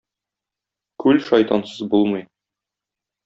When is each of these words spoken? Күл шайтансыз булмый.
Күл 1.03 1.19
шайтансыз 1.27 1.83
булмый. 1.91 2.25